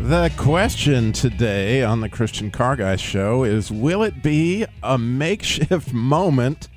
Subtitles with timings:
[0.00, 5.92] The question today on the Christian Car Guy Show is Will it be a makeshift
[5.92, 6.68] moment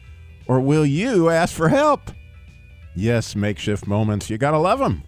[0.48, 2.12] or will you ask for help?
[2.96, 4.30] Yes, makeshift moments.
[4.30, 5.04] You got to love them.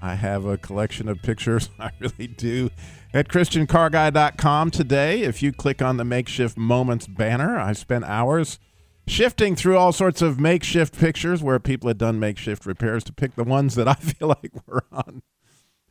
[0.00, 2.70] I have a collection of pictures, I really do,
[3.12, 5.22] at ChristianCarGuy.com today.
[5.22, 8.58] If you click on the makeshift moments banner, I spent hours
[9.06, 13.34] shifting through all sorts of makeshift pictures where people had done makeshift repairs to pick
[13.34, 15.22] the ones that I feel like were on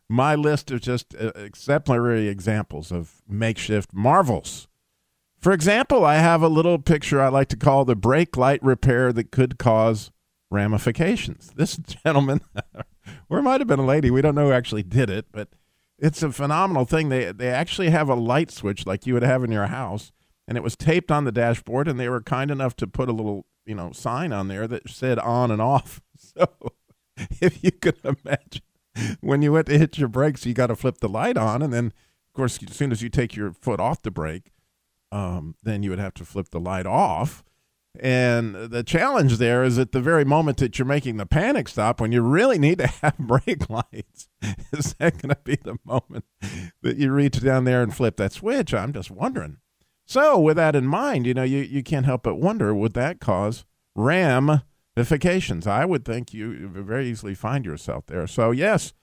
[0.10, 4.68] my list of just uh, exemplary examples of makeshift marvels.
[5.38, 9.14] For example, I have a little picture I like to call the brake light repair
[9.14, 10.12] that could cause
[10.50, 11.52] ramifications.
[11.56, 12.42] This gentleman,
[13.30, 15.50] or it might have been a lady, we don't know who actually did it, but
[16.00, 17.10] it's a phenomenal thing.
[17.10, 20.12] They they actually have a light switch like you would have in your house,
[20.48, 23.14] and it was taped on the dashboard, and they were kind enough to put a
[23.14, 26.02] little you know sign on there that said on and off.
[26.20, 26.48] So
[27.40, 28.62] if you could imagine
[29.22, 31.74] when you went to hit your brakes, you got to flip the light on, and
[31.74, 34.52] then, of course, as soon as you take your foot off the brake,
[35.12, 37.44] um, then you would have to flip the light off.
[38.00, 42.00] And the challenge there is at the very moment that you're making the panic stop,
[42.00, 44.30] when you really need to have brake lights,
[44.74, 46.26] is that going to be the moment
[46.82, 48.74] that you reach down there and flip that switch?
[48.74, 49.58] I'm just wondering.
[50.06, 53.20] So, with that in mind, you know, you, you can't help but wonder would that
[53.20, 54.62] cause ram
[54.98, 55.68] ramifications.
[55.68, 58.26] I would think you very easily find yourself there.
[58.26, 58.94] So, yes,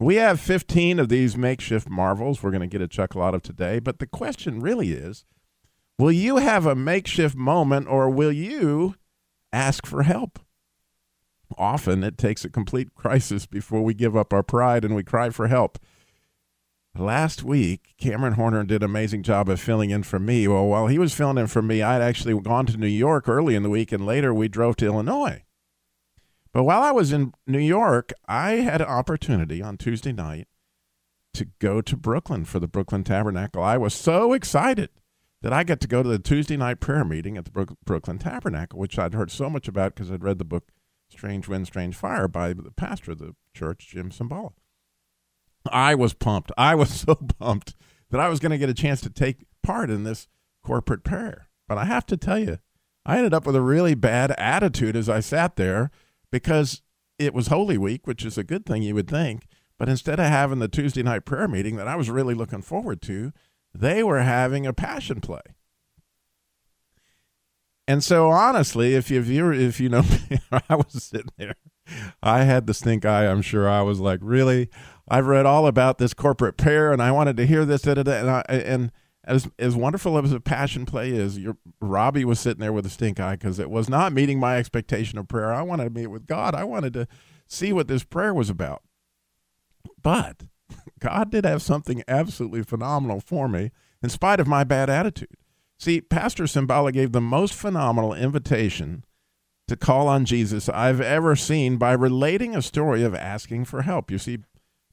[0.00, 3.42] we have 15 of these makeshift marvels we're going to get a chuckle out of
[3.42, 3.78] today.
[3.78, 5.24] But the question really is
[5.96, 8.96] will you have a makeshift moment or will you
[9.52, 10.40] ask for help?
[11.56, 15.30] Often it takes a complete crisis before we give up our pride and we cry
[15.30, 15.78] for help.
[16.96, 20.46] Last week, Cameron Horner did an amazing job of filling in for me.
[20.46, 23.56] Well, while he was filling in for me, I'd actually gone to New York early
[23.56, 25.42] in the week, and later we drove to Illinois.
[26.52, 30.46] But while I was in New York, I had an opportunity on Tuesday night
[31.32, 33.60] to go to Brooklyn for the Brooklyn Tabernacle.
[33.60, 34.90] I was so excited
[35.42, 38.78] that I got to go to the Tuesday night prayer meeting at the Brooklyn Tabernacle,
[38.78, 40.68] which I'd heard so much about because I'd read the book
[41.08, 44.52] Strange Wind, Strange Fire by the pastor of the church, Jim Cymbala.
[45.70, 46.52] I was pumped.
[46.56, 47.74] I was so pumped
[48.10, 50.28] that I was going to get a chance to take part in this
[50.62, 51.48] corporate prayer.
[51.68, 52.58] But I have to tell you,
[53.06, 55.90] I ended up with a really bad attitude as I sat there
[56.30, 56.82] because
[57.18, 59.46] it was Holy Week, which is a good thing you would think.
[59.78, 63.02] But instead of having the Tuesday night prayer meeting that I was really looking forward
[63.02, 63.32] to,
[63.74, 65.40] they were having a passion play.
[67.86, 70.38] And so, honestly, if you if you know me,
[70.68, 71.54] I was sitting there,
[72.22, 73.26] I had the stink eye.
[73.26, 74.70] I'm sure I was like, really,
[75.08, 77.82] I've read all about this corporate prayer, and I wanted to hear this.
[77.82, 78.92] Da, da, da, and, I, and
[79.24, 82.90] as as wonderful as a passion play is, your Robbie was sitting there with a
[82.90, 85.52] stink eye because it was not meeting my expectation of prayer.
[85.52, 86.54] I wanted to meet with God.
[86.54, 87.06] I wanted to
[87.46, 88.82] see what this prayer was about.
[90.02, 90.44] But
[91.00, 93.70] God did have something absolutely phenomenal for me,
[94.02, 95.36] in spite of my bad attitude.
[95.78, 99.04] See, Pastor Cymbala gave the most phenomenal invitation
[99.68, 104.10] to call on Jesus I've ever seen by relating a story of asking for help.
[104.10, 104.38] You see,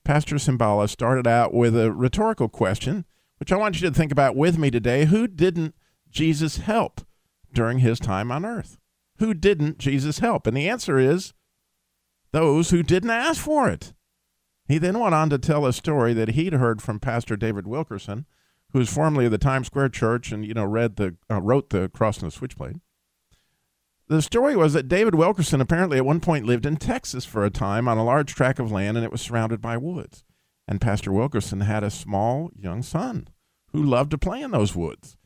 [0.04, 3.06] Pastor Cymbala started out with a rhetorical question
[3.42, 5.06] which I want you to think about with me today.
[5.06, 5.74] Who didn't
[6.12, 7.02] Jesus help
[7.52, 8.78] during his time on earth?
[9.18, 10.46] Who didn't Jesus help?
[10.46, 11.34] And the answer is
[12.34, 13.94] those who didn't ask for it.
[14.68, 18.28] He then went on to tell a story that he'd heard from Pastor David Wilkerson,
[18.74, 21.90] who's formerly of the Times Square Church and you know read the uh, wrote the
[21.90, 22.80] Cross and the Switchblade.
[24.12, 27.50] The story was that David Wilkerson apparently at one point lived in Texas for a
[27.50, 30.24] time on a large tract of land and it was surrounded by woods
[30.68, 33.28] and Pastor Wilkerson had a small young son
[33.74, 35.18] who loved to play in those woods.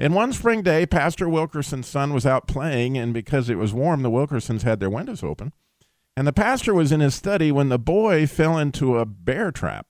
[0.00, 4.02] And one spring day, Pastor Wilkerson's son was out playing, and because it was warm,
[4.02, 5.52] the Wilkersons had their windows open.
[6.16, 9.86] And the pastor was in his study when the boy fell into a bear trap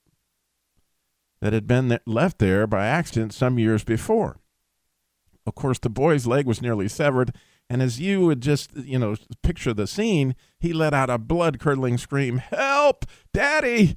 [1.40, 4.38] that had been left there by accident some years before.
[5.46, 7.34] Of course, the boy's leg was nearly severed,
[7.70, 11.58] and as you would just, you know, picture the scene, he let out a blood
[11.58, 13.04] curdling scream Help!
[13.32, 13.96] Daddy!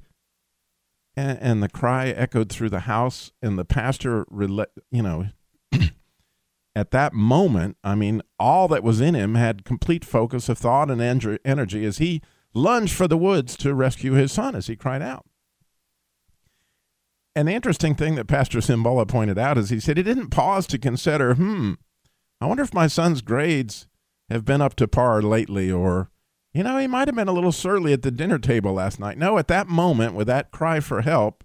[1.16, 4.26] and, and the cry echoed through the house, and the pastor,
[4.90, 5.26] you know,
[6.76, 10.90] at that moment, I mean, all that was in him had complete focus of thought
[10.90, 11.00] and
[11.44, 12.22] energy as he
[12.54, 15.26] lunged for the woods to rescue his son as he cried out.
[17.34, 20.78] An interesting thing that Pastor Cymbala pointed out is he said he didn't pause to
[20.78, 21.74] consider, hmm,
[22.42, 23.86] I wonder if my son's grades
[24.28, 26.10] have been up to par lately, or,
[26.52, 29.16] you know, he might have been a little surly at the dinner table last night.
[29.16, 31.44] No, at that moment, with that cry for help,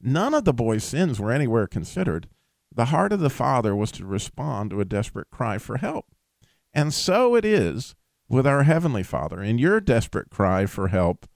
[0.00, 2.30] none of the boy's sins were anywhere considered.
[2.74, 6.06] The heart of the father was to respond to a desperate cry for help.
[6.72, 7.94] And so it is
[8.26, 9.42] with our Heavenly Father.
[9.42, 11.28] In your desperate cry for help,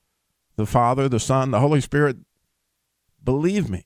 [0.57, 2.17] the Father, the Son, the Holy Spirit,
[3.23, 3.85] believe me,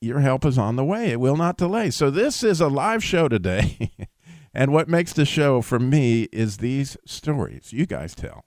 [0.00, 1.10] your help is on the way.
[1.10, 1.90] It will not delay.
[1.90, 3.90] So, this is a live show today.
[4.54, 8.44] and what makes the show for me is these stories you guys tell.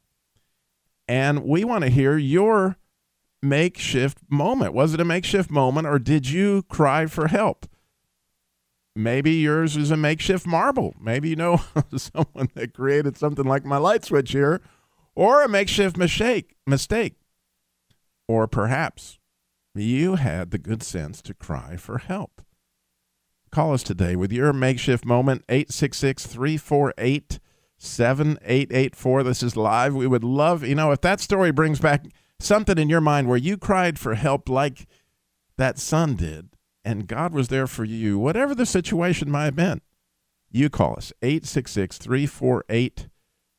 [1.07, 2.77] And we want to hear your
[3.41, 4.73] makeshift moment.
[4.73, 7.65] Was it a makeshift moment, or did you cry for help?
[8.95, 10.95] Maybe yours is a makeshift marble.
[10.99, 11.61] Maybe you know
[11.95, 14.61] someone that created something like my light switch here,
[15.15, 16.55] or a makeshift mistake.
[16.67, 17.15] Mistake,
[18.27, 19.19] or perhaps
[19.73, 22.41] you had the good sense to cry for help.
[23.51, 27.39] Call us today with your makeshift moment, 866 348
[27.77, 29.23] 7884.
[29.23, 29.93] This is live.
[29.93, 32.05] We would love, you know, if that story brings back
[32.39, 34.87] something in your mind where you cried for help like
[35.57, 36.49] that son did,
[36.85, 39.81] and God was there for you, whatever the situation might have been,
[40.49, 43.09] you call us, 866 348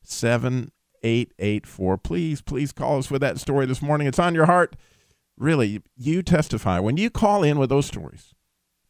[0.02, 1.98] 7884.
[1.98, 4.06] Please, please call us with that story this morning.
[4.06, 4.74] It's on your heart
[5.36, 6.78] really, you testify.
[6.78, 8.34] When you call in with those stories,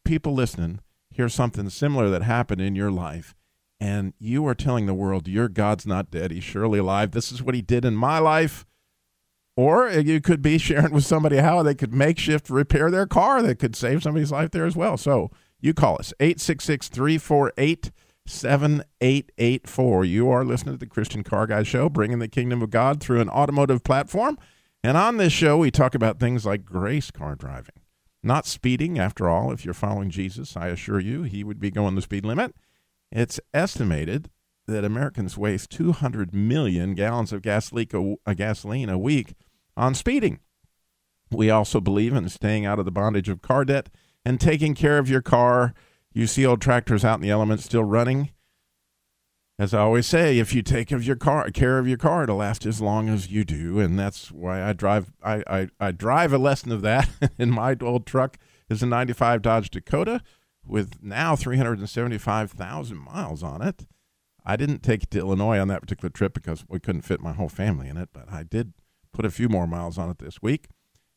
[0.05, 0.79] people listening
[1.13, 3.35] hear something similar that happened in your life,
[3.79, 6.31] and you are telling the world, Your God's not dead.
[6.31, 7.11] He's surely alive.
[7.11, 8.65] This is what He did in my life.
[9.55, 13.59] Or you could be sharing with somebody how they could makeshift repair their car that
[13.59, 14.97] could save somebody's life there as well.
[14.97, 15.29] So
[15.61, 17.91] you call us 866 348
[18.25, 20.05] 7884.
[20.05, 23.21] You are listening to the Christian Car Guy Show, bringing the kingdom of God through
[23.21, 24.37] an automotive platform.
[24.83, 27.82] And on this show, we talk about things like grace car driving.
[28.23, 31.95] Not speeding, after all, if you're following Jesus, I assure you, he would be going
[31.95, 32.55] the speed limit.
[33.11, 34.29] It's estimated
[34.65, 39.33] that Americans waste 200 million gallons of uh, gasoline a week
[39.75, 40.39] on speeding.
[41.31, 43.89] We also believe in staying out of the bondage of car debt
[44.25, 45.73] and taking care of your car.
[46.13, 48.29] You see old tractors out in the elements still running
[49.59, 52.37] as I always say, if you take of your car care of your car, it'll
[52.37, 55.11] last as long as you do, and that's why I drive.
[55.23, 57.09] I I, I drive a lesson of that.
[57.37, 58.37] in my old truck
[58.69, 60.21] is a '95 Dodge Dakota
[60.65, 63.85] with now 375,000 miles on it.
[64.45, 67.33] I didn't take it to Illinois on that particular trip because we couldn't fit my
[67.33, 68.73] whole family in it, but I did
[69.13, 70.67] put a few more miles on it this week.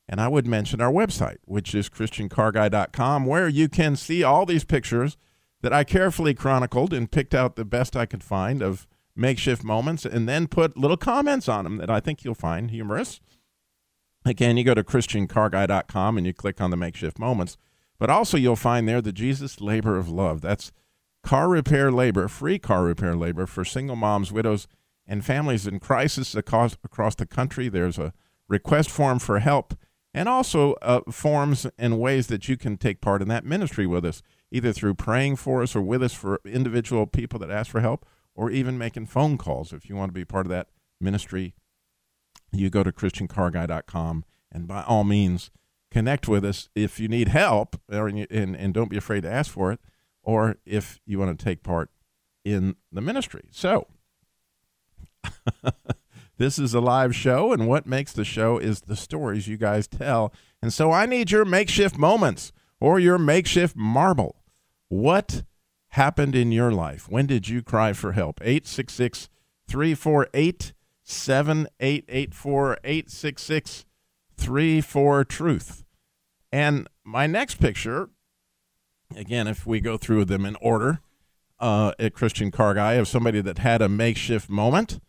[0.08, 4.64] And I would mention our website, which is ChristianCarGuy.com, where you can see all these
[4.64, 5.16] pictures
[5.66, 8.86] that I carefully chronicled and picked out the best I could find of
[9.16, 13.18] makeshift moments and then put little comments on them that I think you'll find humorous.
[14.24, 17.56] Again, you go to ChristianCarGuy.com and you click on the makeshift moments,
[17.98, 20.40] but also you'll find there the Jesus Labor of Love.
[20.40, 20.70] That's
[21.24, 24.68] car repair labor, free car repair labor for single moms, widows,
[25.04, 27.68] and families in crisis across, across the country.
[27.68, 28.12] There's a
[28.46, 29.74] request form for help
[30.14, 34.04] and also uh, forms and ways that you can take part in that ministry with
[34.04, 34.22] us
[34.56, 38.06] either through praying for us or with us for individual people that ask for help,
[38.34, 39.72] or even making phone calls.
[39.72, 40.68] If you want to be part of that
[41.00, 41.54] ministry,
[42.52, 45.50] you go to ChristianCarGuy.com and by all means
[45.90, 49.50] connect with us if you need help, or, and, and don't be afraid to ask
[49.50, 49.80] for it,
[50.22, 51.90] or if you want to take part
[52.44, 53.44] in the ministry.
[53.50, 53.86] So,
[56.38, 59.86] this is a live show, and what makes the show is the stories you guys
[59.86, 60.32] tell.
[60.62, 64.36] And so I need your makeshift moments or your makeshift marble.
[64.88, 65.44] What
[65.90, 67.08] happened in your life?
[67.08, 68.40] When did you cry for help?
[68.42, 69.28] 866
[69.68, 73.84] 348 7884 866
[74.36, 75.84] 34 Truth.
[76.52, 78.10] And my next picture,
[79.14, 81.00] again, if we go through them in order,
[81.58, 85.00] uh, at Christian Car Guy of somebody that had a makeshift moment.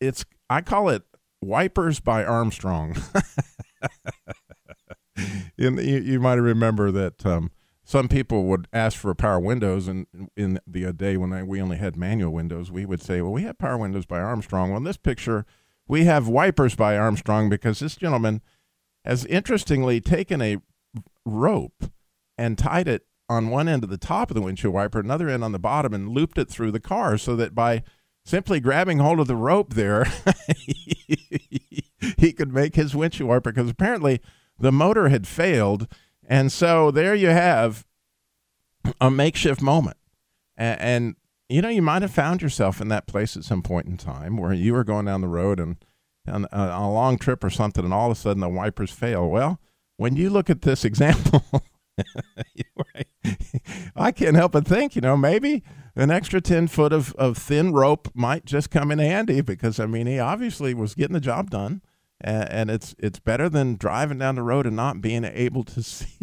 [0.00, 1.02] It's I call it
[1.40, 2.96] wipers by Armstrong.
[5.56, 7.50] in, you, you might remember that um,
[7.84, 11.76] some people would ask for power windows, and in the day when I, we only
[11.76, 14.84] had manual windows, we would say, "Well, we have power windows by Armstrong." Well, in
[14.84, 15.44] this picture,
[15.86, 18.40] we have wipers by Armstrong because this gentleman
[19.04, 20.58] has interestingly taken a
[21.26, 21.90] rope
[22.38, 25.44] and tied it on one end of the top of the windshield wiper, another end
[25.44, 27.82] on the bottom, and looped it through the car so that by
[28.24, 30.04] simply grabbing hold of the rope there,
[32.18, 34.20] he could make his windshield wiper because apparently
[34.58, 35.86] the motor had failed.
[36.26, 37.84] And so there you have
[39.00, 39.96] a makeshift moment.
[40.56, 41.16] And, and,
[41.48, 44.36] you know, you might have found yourself in that place at some point in time
[44.36, 45.76] where you were going down the road and
[46.26, 48.90] on a, uh, a long trip or something, and all of a sudden the wipers
[48.90, 49.28] fail.
[49.28, 49.60] Well,
[49.96, 51.44] when you look at this example,
[53.96, 55.62] I can't help but think, you know, maybe
[55.96, 59.86] an extra 10 foot of, of thin rope might just come in handy because, I
[59.86, 61.82] mean, he obviously was getting the job done.
[62.24, 65.82] And, and it's it's better than driving down the road and not being able to
[65.84, 66.16] see.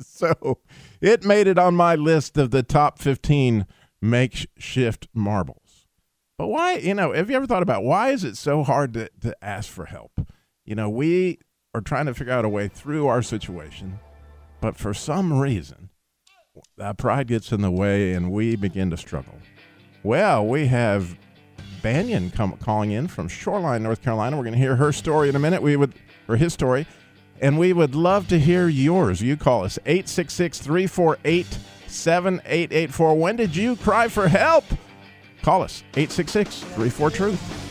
[0.00, 0.58] so
[1.00, 3.64] it made it on my list of the top 15
[4.02, 5.86] makeshift marbles.
[6.36, 9.08] But why, you know, have you ever thought about why is it so hard to,
[9.22, 10.20] to ask for help?
[10.64, 11.38] You know, we
[11.74, 13.98] are trying to figure out a way through our situation,
[14.60, 15.90] but for some reason,
[16.76, 19.34] that pride gets in the way and we begin to struggle.
[20.02, 21.16] Well, we have
[21.82, 24.36] Banyan come, calling in from Shoreline, North Carolina.
[24.36, 25.62] We're going to hear her story in a minute.
[25.62, 25.94] We would,
[26.28, 26.86] or his story,
[27.40, 29.22] and we would love to hear yours.
[29.22, 31.46] You call us 866 348
[31.86, 33.14] 7884.
[33.14, 34.64] When did you cry for help?
[35.42, 37.68] Call us 866 34 Truth.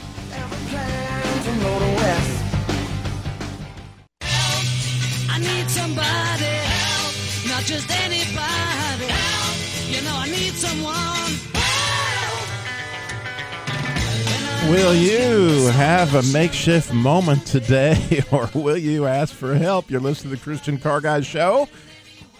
[14.70, 19.90] Will you have a makeshift moment today or will you ask for help?
[19.90, 21.70] You're listening to the Christian Car Guy Show.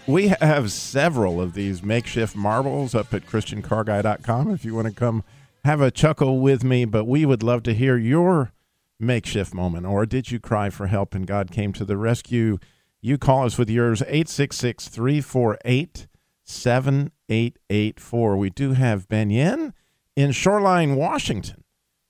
[0.06, 5.24] We have several of these makeshift marbles up at ChristianCarGuy.com if you want to come
[5.64, 6.84] have a chuckle with me.
[6.84, 8.52] But we would love to hear your
[9.00, 9.86] makeshift moment.
[9.86, 12.58] Or did you cry for help and God came to the rescue?
[13.00, 16.06] You call us with yours, 866 348
[16.44, 18.36] 7884.
[18.36, 19.72] We do have Ben Yen
[20.14, 21.57] in Shoreline, Washington.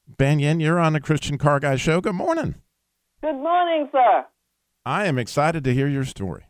[0.08, 2.00] Ben Yen, you're on the Christian Car Guy Show.
[2.00, 2.56] Good morning.
[3.20, 4.24] Good morning, sir.
[4.86, 6.46] I am excited to hear your story.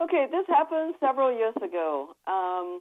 [0.00, 2.14] Okay, this happened several years ago.
[2.26, 2.80] Um,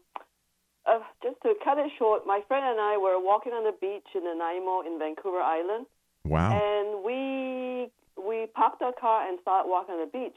[0.86, 4.07] uh, just to cut it short, my friend and I were walking on the beach
[4.15, 5.86] in Nanaimo in Vancouver Island,
[6.25, 6.51] Wow.
[6.53, 10.36] and we we parked our car and started walking on the beach.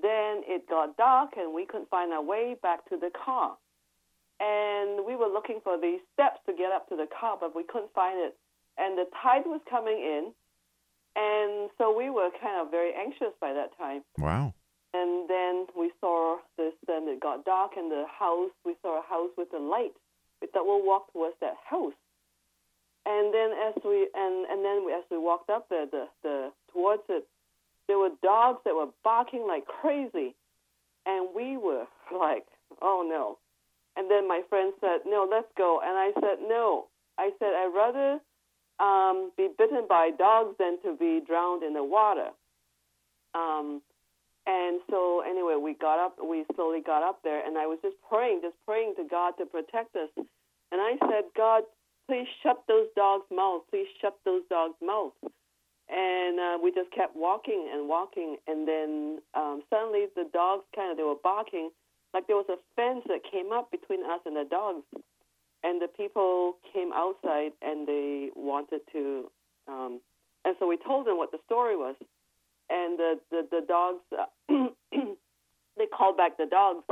[0.00, 3.56] Then it got dark, and we couldn't find our way back to the car.
[4.38, 7.64] And we were looking for these steps to get up to the car, but we
[7.64, 8.36] couldn't find it.
[8.78, 10.32] And the tide was coming in,
[11.16, 14.02] and so we were kind of very anxious by that time.
[14.18, 14.54] wow.
[14.92, 18.50] And then we saw this, and it got dark in the house.
[18.64, 19.94] We saw a house with a light.
[20.42, 21.94] We thought we'll walk towards that house.
[23.06, 26.50] And then as we and and then we, as we walked up there, the the
[26.72, 27.26] towards it,
[27.86, 30.34] there were dogs that were barking like crazy,
[31.06, 32.46] and we were like,
[32.82, 33.38] oh no.
[33.96, 35.80] And then my friend said, no, let's go.
[35.82, 36.86] And I said, no.
[37.18, 38.20] I said I'd rather
[38.80, 42.30] um, be bitten by dogs than to be drowned in the water.
[43.34, 43.82] Um,
[44.46, 47.96] and so, anyway, we got up, we slowly got up there, and I was just
[48.08, 50.08] praying, just praying to God to protect us.
[50.16, 51.64] And I said, God,
[52.08, 53.64] please shut those dogs' mouths.
[53.70, 55.14] Please shut those dogs' mouths.
[55.88, 60.90] And uh, we just kept walking and walking, and then um, suddenly the dogs kind
[60.90, 61.70] of they were barking,
[62.14, 64.84] like there was a fence that came up between us and the dogs.
[65.62, 69.30] And the people came outside, and they wanted to,
[69.68, 70.00] um,
[70.44, 71.96] and so we told them what the story was.
[72.70, 74.24] And the the, the dogs uh,
[75.76, 76.84] they called back the dogs.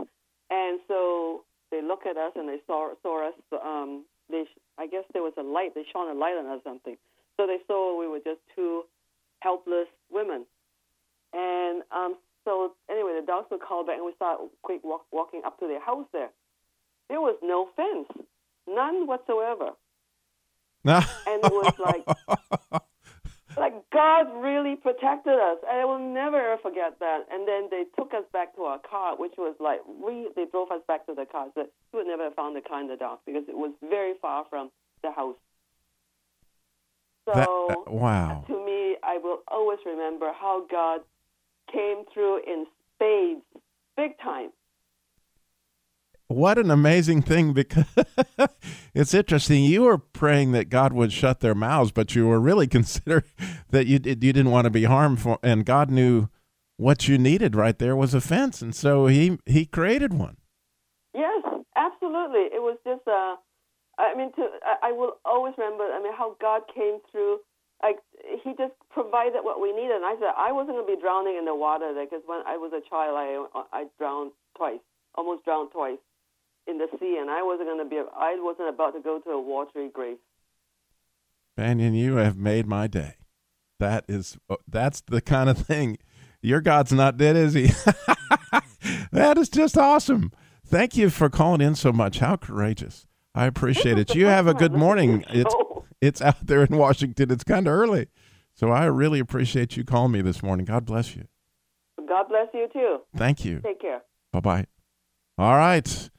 [0.51, 4.45] And so they look at us and they saw saw us um they
[4.79, 6.97] i guess there was a light they shone a light on us or something.
[7.37, 8.83] So they saw we were just two
[9.41, 10.45] helpless women.
[11.33, 15.43] And um so anyway the dogs were called back and we started quick walk, walking
[15.45, 16.31] up to their house there.
[17.09, 18.27] There was no fence
[18.69, 19.71] none whatsoever
[21.27, 22.05] and it was like
[23.59, 25.59] like God really protected us.
[25.69, 27.21] I will never ever forget that.
[27.33, 30.71] And then they took us back to our car, which was like we they drove
[30.71, 31.49] us back to the car.
[31.55, 34.15] So we would never have found the car in the dark because it was very
[34.23, 34.71] far from
[35.03, 35.37] the house.
[37.29, 38.45] So That- uh, wow.
[38.47, 41.01] to me, I will always remember how God
[41.73, 43.45] came through in spades,
[43.97, 44.51] big time.
[46.29, 47.87] What an amazing thing because
[48.95, 49.65] it's interesting.
[49.65, 53.25] You were praying that God would shut their mouths, but you were really considering
[53.71, 56.29] that you, you didn't want to be harmful, and God knew
[56.77, 60.37] what you needed right there was a fence, and so he, he created one.
[61.15, 61.43] Yes,
[61.75, 62.53] absolutely.
[62.53, 63.37] It was just uh
[63.97, 64.47] I mean to
[64.85, 67.41] I, will always remember I mean how God came through
[67.83, 67.97] like
[68.45, 71.37] he just provided what we needed and I said I wasn't going to be drowning
[71.37, 73.43] in the water there because when I was a child I
[73.73, 74.85] I drowned twice,
[75.17, 75.99] almost drowned twice
[76.69, 79.31] in the sea and I wasn't going to be I wasn't about to go to
[79.31, 80.19] a watery grave.
[81.57, 83.15] Banyan, you have made my day.
[83.81, 85.99] That is uh, that's the kind of thing.
[86.41, 87.67] Your God's not dead, is he?
[89.13, 90.31] that is just awesome.
[90.65, 92.19] Thank you for calling in so much.
[92.19, 93.07] How courageous.
[93.35, 94.15] I appreciate it.
[94.15, 95.23] You have a good morning.
[95.23, 95.85] to the It's oh.
[96.01, 97.31] it's out there in Washington.
[97.31, 98.09] It's kind of early.
[98.55, 100.67] So I really appreciate you calling me this morning.
[100.67, 101.27] God bless you.
[102.09, 102.99] God bless you too.
[103.17, 103.61] Thank you.
[103.61, 104.03] Take care.
[104.33, 104.67] Bye bye.
[105.37, 106.11] All right.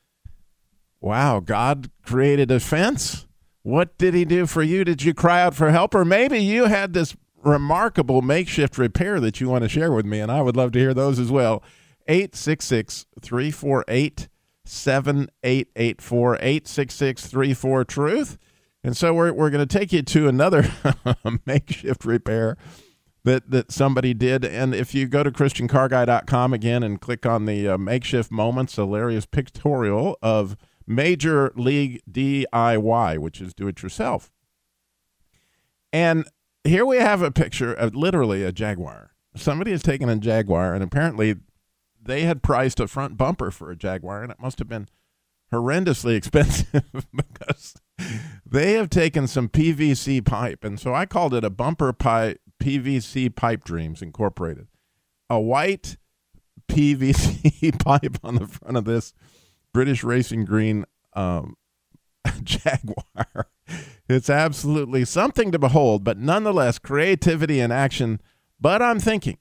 [1.01, 3.25] Wow, God created a fence.
[3.63, 4.83] What did he do for you?
[4.83, 5.93] Did you cry out for help?
[5.93, 10.19] Or maybe you had this remarkable makeshift repair that you want to share with me,
[10.19, 11.63] and I would love to hear those as well.
[12.07, 14.27] 866 348
[14.65, 18.37] 7884 866 34 Truth.
[18.83, 20.71] And so we're, we're going to take you to another
[21.45, 22.57] makeshift repair
[23.25, 24.45] that, that somebody did.
[24.45, 29.25] And if you go to ChristianCarGuy.com again and click on the uh, makeshift moments, hilarious
[29.25, 30.55] pictorial of
[30.89, 34.31] Major League DIY, which is do it yourself.
[35.93, 36.25] And
[36.63, 39.11] here we have a picture of literally a Jaguar.
[39.35, 41.35] Somebody has taken a Jaguar, and apparently
[42.01, 44.87] they had priced a front bumper for a Jaguar, and it must have been
[45.53, 47.75] horrendously expensive because
[48.43, 50.63] they have taken some PVC pipe.
[50.63, 54.67] And so I called it a bumper pipe, PVC Pipe Dreams Incorporated.
[55.29, 55.97] A white
[56.67, 59.13] PVC pipe on the front of this
[59.79, 60.83] British Racing Green
[61.13, 61.55] um,
[62.43, 63.47] Jaguar.
[64.09, 68.19] It's absolutely something to behold, but nonetheless, creativity and action.
[68.59, 69.37] But I'm thinking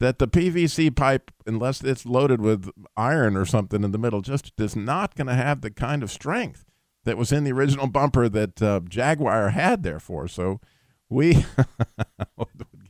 [0.00, 4.52] that the PVC pipe, unless it's loaded with iron or something in the middle, just
[4.58, 6.64] is not going to have the kind of strength
[7.04, 10.26] that was in the original bumper that uh, Jaguar had there for.
[10.26, 10.60] So
[11.08, 11.32] we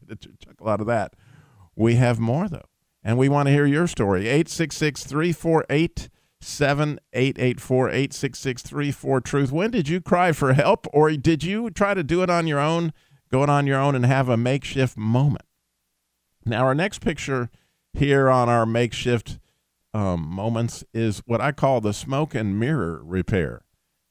[0.08, 1.12] get a chuckle out of that.
[1.74, 2.70] We have more, though.
[3.04, 4.28] And we want to hear your story.
[4.28, 6.08] 866 348
[6.46, 8.62] 7884 866
[9.24, 9.52] Truth.
[9.52, 12.60] When did you cry for help, or did you try to do it on your
[12.60, 12.92] own,
[13.32, 15.44] go it on your own, and have a makeshift moment?
[16.44, 17.50] Now, our next picture
[17.92, 19.40] here on our makeshift
[19.92, 23.62] um, moments is what I call the smoke and mirror repair.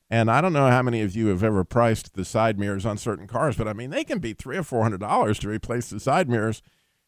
[0.09, 2.97] And I don't know how many of you have ever priced the side mirrors on
[2.97, 5.89] certain cars, but I mean, they can be three or four hundred dollars to replace
[5.89, 6.61] the side mirrors.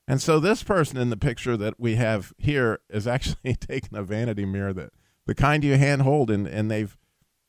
[0.07, 4.03] And so this person in the picture that we have here is actually taking a
[4.03, 4.93] vanity mirror that
[5.27, 6.98] the kind you handhold, and, and they've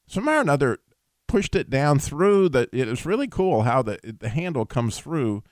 [0.06, 0.78] somehow or another
[1.26, 5.42] pushed it down through the it is really cool how the the handle comes through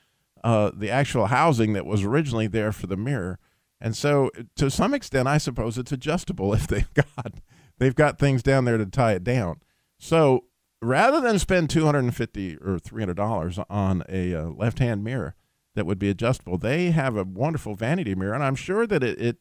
[0.42, 3.38] uh, the actual housing that was originally there for the mirror.
[3.80, 7.34] And so to some extent I suppose it's adjustable if they've got
[7.78, 9.60] they've got things down there to tie it down.
[9.98, 10.44] So
[10.82, 15.34] rather than spend 250 or $300 on a uh, left-hand mirror
[15.74, 19.20] that would be adjustable, they have a wonderful vanity mirror and I'm sure that it
[19.20, 19.36] it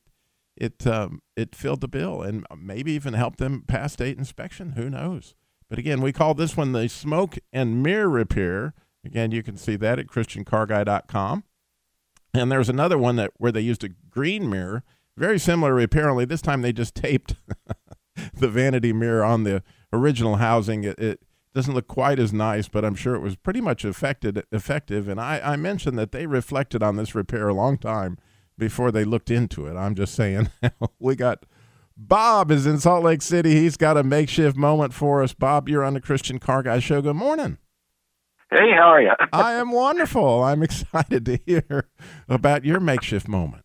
[0.58, 4.72] it um, it filled the bill and maybe even helped them pass state inspection.
[4.72, 5.36] Who knows?
[5.70, 8.74] But again, we call this one the smoke and mirror repair.
[9.04, 11.44] Again, you can see that at christiancarguy.com.
[12.34, 14.84] And there's another one that where they used a green mirror,
[15.18, 16.10] very similar repair.
[16.10, 17.36] Only this time they just taped
[18.34, 19.64] the vanity mirror on the
[19.94, 20.84] original housing.
[20.84, 21.20] It, it,
[21.54, 25.08] doesn't look quite as nice, but I'm sure it was pretty much affected, effective.
[25.08, 28.18] And I, I mentioned that they reflected on this repair a long time
[28.58, 29.76] before they looked into it.
[29.76, 30.50] I'm just saying.
[31.00, 31.46] we got
[31.98, 33.56] Bob is in Salt Lake City.
[33.56, 35.34] He's got a makeshift moment for us.
[35.34, 37.02] Bob, you're on the Christian Car Guy Show.
[37.02, 37.58] Good morning.
[38.52, 39.12] Hey, how are you?
[39.34, 40.44] I am wonderful.
[40.44, 41.90] I'm excited to hear
[42.28, 43.64] about your makeshift moment.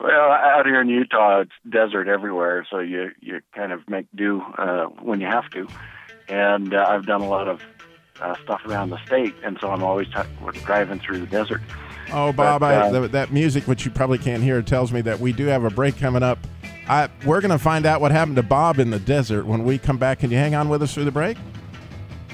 [0.00, 4.42] Well, out here in Utah, it's desert everywhere, so you you kind of make do
[4.58, 5.68] uh, when you have to.
[6.28, 7.60] And uh, I've done a lot of
[8.20, 11.62] uh, stuff around the state, and so I'm always t- driving through the desert.
[12.12, 15.00] Oh, Bob, But, I, uh, th- that music, which you probably can't hear, tells me
[15.02, 16.38] that we do have a break coming up.
[16.88, 19.78] I, we're going to find out what happened to Bob in the desert when we
[19.78, 20.18] come back.
[20.20, 21.36] Can you hang on with us through the break?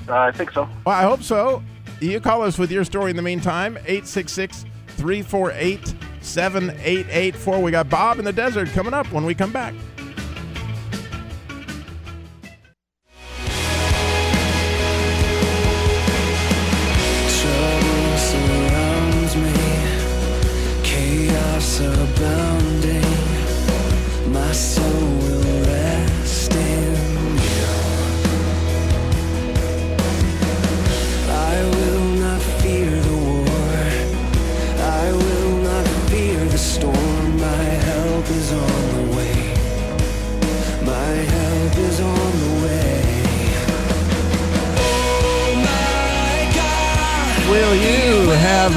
[0.09, 0.69] Uh, I think so.
[0.85, 1.63] Well, I hope so.
[2.01, 7.63] You call us with your story in the meantime, 866 348 7884.
[7.63, 9.75] We got Bob in the desert coming up when we come back.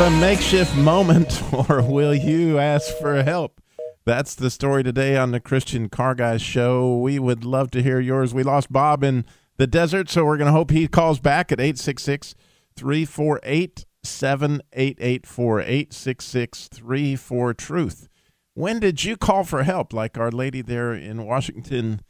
[0.04, 3.62] A makeshift moment or will you ask for help?
[4.04, 6.98] That's the story today on the Christian Car Guys show.
[6.98, 8.34] We would love to hear yours.
[8.34, 9.24] We lost Bob in
[9.56, 12.36] the desert, so we're going to hope he calls back at 866
[12.76, 18.10] 348 7884 866 34 Truth.
[18.56, 22.02] When did you call for help, like our lady there in Washington,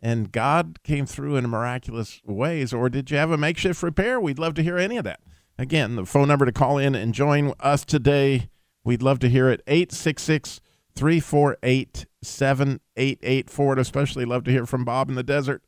[0.00, 4.18] and God came through in miraculous ways, or did you have a makeshift repair?
[4.18, 5.20] We'd love to hear any of that.
[5.58, 8.48] Again, the phone number to call in and join us today,
[8.82, 10.60] we'd love to hear it 866
[10.94, 13.72] 348 7884.
[13.72, 15.62] I'd especially love to hear from Bob in the desert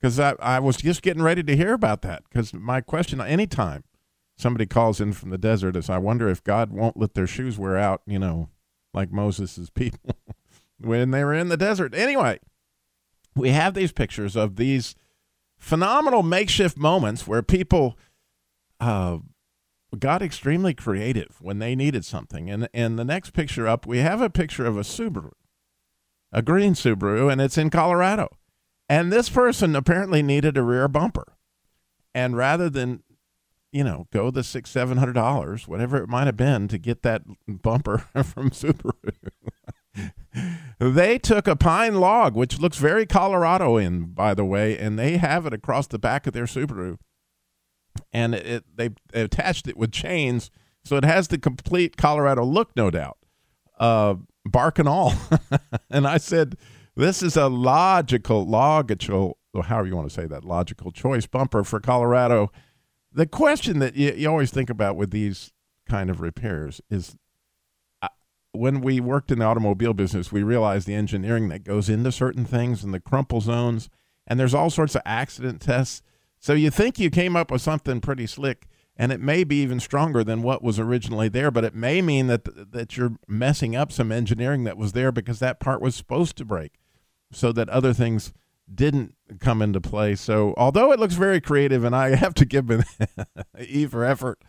[0.00, 2.22] because I, I was just getting ready to hear about that.
[2.28, 3.84] Because my question, anytime
[4.38, 7.58] somebody calls in from the desert, is I wonder if God won't let their shoes
[7.58, 8.48] wear out, you know,
[8.94, 10.16] like Moses' people
[10.78, 11.94] when they were in the desert.
[11.94, 12.38] Anyway,
[13.34, 14.94] we have these pictures of these
[15.58, 17.98] phenomenal makeshift moments where people
[18.80, 19.18] uh,
[19.98, 22.50] got extremely creative when they needed something.
[22.50, 25.32] And and the next picture up, we have a picture of a Subaru,
[26.32, 28.28] a green Subaru, and it's in Colorado.
[28.88, 31.36] And this person apparently needed a rear bumper,
[32.14, 33.02] and rather than
[33.72, 37.02] you know go the six seven hundred dollars, whatever it might have been, to get
[37.02, 38.92] that bumper from Subaru.
[40.78, 45.16] they took a pine log, which looks very Colorado in, by the way, and they
[45.16, 46.98] have it across the back of their Subaru
[48.12, 50.50] and it, they, they attached it with chains,
[50.84, 53.18] so it has the complete Colorado look, no doubt,
[53.78, 55.12] uh, bark and all.
[55.90, 56.56] and I said,
[56.96, 61.80] this is a logical, logical, however you want to say that, logical choice bumper for
[61.80, 62.50] Colorado.
[63.12, 65.52] The question that you, you always think about with these
[65.88, 67.16] kind of repairs is
[68.02, 68.08] uh,
[68.52, 72.44] when we worked in the automobile business, we realized the engineering that goes into certain
[72.44, 73.88] things and the crumple zones,
[74.26, 76.02] and there's all sorts of accident tests
[76.46, 79.80] so you think you came up with something pretty slick, and it may be even
[79.80, 83.90] stronger than what was originally there, but it may mean that that you're messing up
[83.90, 86.74] some engineering that was there because that part was supposed to break,
[87.32, 88.32] so that other things
[88.72, 90.14] didn't come into play.
[90.14, 92.84] So although it looks very creative, and I have to give an
[93.58, 94.40] E for effort,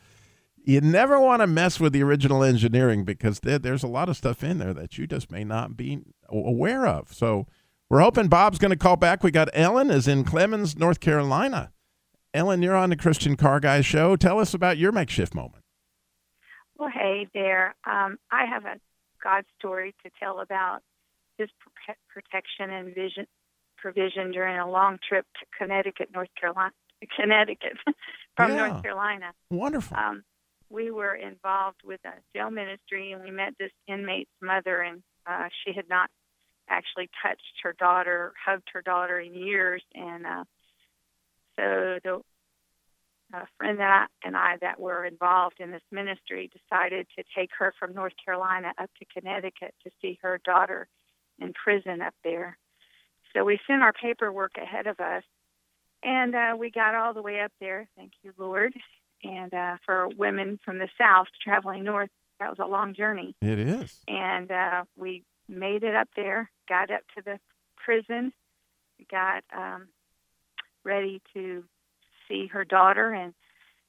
[0.64, 4.18] you never want to mess with the original engineering because there, there's a lot of
[4.18, 7.12] stuff in there that you just may not be aware of.
[7.12, 7.48] So
[7.90, 9.24] we're hoping Bob's going to call back.
[9.24, 11.72] We got Ellen is in Clemmons, North Carolina.
[12.38, 14.16] Ellen, you're on the Christian Car Guy show.
[14.16, 15.64] Tell us about your makeshift moment.
[16.78, 17.74] Well, hey there.
[17.84, 18.76] Um, I have a
[19.24, 20.82] God story to tell about
[21.40, 21.50] His
[22.14, 23.26] protection and vision
[23.78, 26.74] provision during a long trip to Connecticut, North Carolina,
[27.20, 27.74] Connecticut
[28.36, 28.68] from yeah.
[28.68, 29.34] North Carolina.
[29.50, 29.98] Wonderful.
[29.98, 30.24] Um,
[30.70, 35.48] we were involved with a jail ministry, and we met this inmate's mother, and uh,
[35.64, 36.12] she had not
[36.70, 40.44] actually touched her daughter, hugged her daughter in years, and uh,
[41.58, 42.22] so the
[43.34, 47.50] a friend that I, and I that were involved in this ministry decided to take
[47.60, 50.88] her from North Carolina up to Connecticut to see her daughter
[51.40, 52.58] in prison up there.
[53.34, 55.24] So we sent our paperwork ahead of us,
[56.04, 57.88] and uh, we got all the way up there.
[57.98, 58.74] Thank you, Lord.
[59.24, 63.36] And uh, for women from the South traveling north, that was a long journey.
[63.42, 64.00] It is.
[64.08, 67.40] And uh, we made it up there, got up to the
[67.84, 68.32] prison,
[69.12, 69.88] got um,
[70.88, 71.64] ready to
[72.28, 73.34] see her daughter, and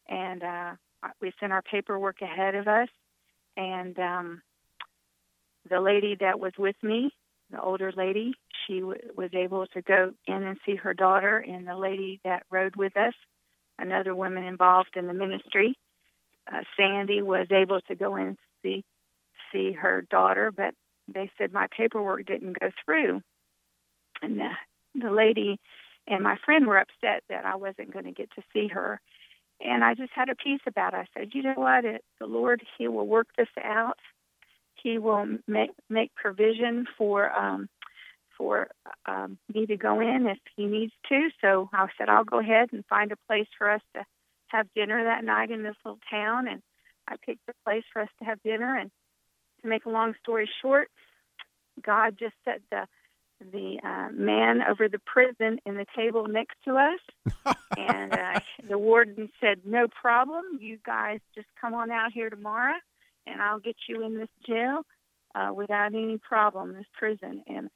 [0.09, 0.73] and uh,
[1.21, 2.89] we sent our paperwork ahead of us.
[3.57, 4.43] And um,
[5.71, 7.11] the lady that was with me,
[7.51, 8.35] the older lady,
[8.67, 12.45] she w- was able to go in and see her daughter, and the lady that
[12.51, 13.15] rode with us,
[13.79, 15.77] another woman involved in the ministry,
[16.53, 18.85] uh, Sandy, was able to go in and see
[19.53, 20.75] see her daughter, but
[21.13, 23.23] they said my paperwork didn't go through.
[24.23, 24.51] And the,
[24.95, 25.59] the lady
[26.09, 29.01] and my friend were upset that I wasn't going to get to see her.
[29.61, 30.99] And I just had a peace about it.
[30.99, 31.85] I said, you know what?
[31.85, 33.99] It, the Lord, He will work this out.
[34.83, 37.69] He will make make provision for um,
[38.37, 38.69] for
[39.07, 41.29] um, me to go in if He needs to.
[41.41, 44.05] So I said, I'll go ahead and find a place for us to
[44.49, 46.47] have dinner that night in this little town.
[46.47, 46.63] And
[47.09, 48.77] I picked a place for us to have dinner.
[48.77, 48.91] And
[49.63, 50.89] to make a long story short,
[51.83, 52.87] God just set the
[53.41, 57.55] the uh, man over the prison in the table next to us.
[57.77, 60.45] and uh, the warden said, No problem.
[60.61, 62.75] You guys just come on out here tomorrow
[63.27, 64.83] and I'll get you in this jail
[65.35, 67.43] uh, without any problem, this prison.
[67.47, 67.67] And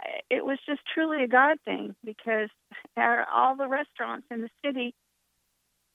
[0.00, 2.48] uh, it was just truly a God thing because
[2.96, 4.94] our, all the restaurants in the city,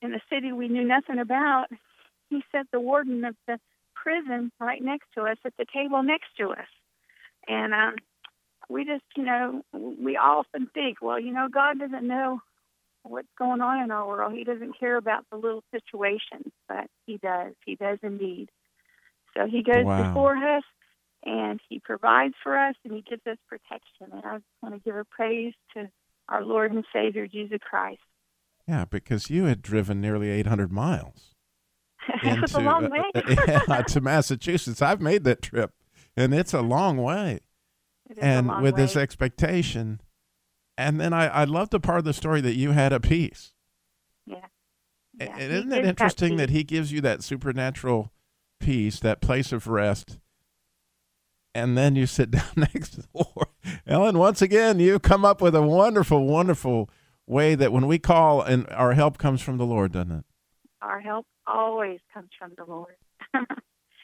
[0.01, 1.67] in the city we knew nothing about,
[2.29, 3.59] he set the warden of the
[3.95, 6.67] prison right next to us at the table next to us.
[7.47, 7.95] And um,
[8.69, 12.39] we just, you know, we often think, well, you know, God doesn't know
[13.03, 14.33] what's going on in our world.
[14.33, 17.53] He doesn't care about the little situations, but He does.
[17.65, 18.49] He does indeed.
[19.35, 20.07] So He goes wow.
[20.07, 20.63] before us
[21.25, 24.13] and He provides for us and He gives us protection.
[24.13, 25.89] And I just want to give a praise to
[26.29, 28.01] our Lord and Savior Jesus Christ.
[28.67, 31.33] Yeah, because you had driven nearly 800 miles.
[32.23, 33.03] into, a long way.
[33.15, 33.21] uh,
[33.67, 34.81] yeah, to Massachusetts.
[34.81, 35.73] I've made that trip,
[36.15, 37.39] and it's a long way
[38.17, 38.81] and with way.
[38.81, 40.01] this expectation.
[40.77, 43.53] And then I, I love the part of the story that you had a peace.
[44.25, 44.45] Yeah.
[45.19, 45.35] yeah.
[45.37, 48.11] And isn't it interesting that he gives you that supernatural
[48.59, 50.19] peace, that place of rest?
[51.55, 53.47] and then you sit down next to the Lord.
[53.85, 56.89] Ellen, once again, you come up with a wonderful, wonderful
[57.27, 60.25] way that when we call and our help comes from the Lord, doesn't it?
[60.81, 62.95] Our help always comes from the Lord.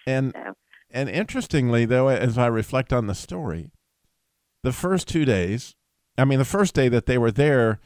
[0.08, 0.54] And so,
[0.92, 3.72] and interestingly, though, as I reflect on the story,
[4.66, 5.76] the first two days,
[6.18, 7.80] I mean, the first day that they were there,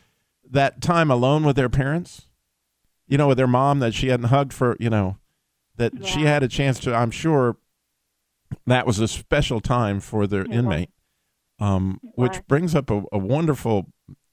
[0.50, 2.28] that time alone with their parents,
[3.06, 5.18] you know, with their mom that she hadn't hugged for, you know,
[5.76, 7.58] that she had a chance to, I'm sure
[8.66, 10.90] that was a special time for their It inmate,
[11.60, 13.88] um, which brings up a, a wonderful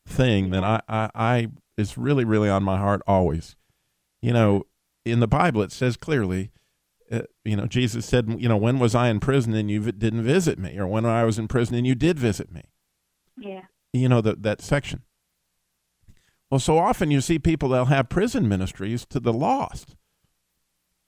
[0.06, 3.56] thing that I, I, I is really, really on my heart always.
[4.22, 4.66] You know,
[5.04, 6.52] in the Bible, it says clearly,
[7.10, 9.92] uh, you know, Jesus said, you know, when was I in prison and you vi-
[9.92, 12.62] didn't visit me, or when I was in prison and you did visit me?
[13.38, 15.02] yeah, You know, that that section.
[16.50, 19.96] Well, so often you see people that'll have prison ministries to the lost,